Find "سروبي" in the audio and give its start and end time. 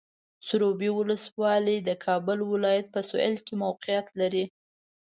0.47-0.89